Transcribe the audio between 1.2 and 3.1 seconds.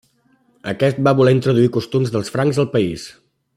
introduir costums dels francs al país.